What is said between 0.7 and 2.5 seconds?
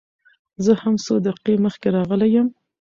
هم څو دقيقې مخکې راغلى يم.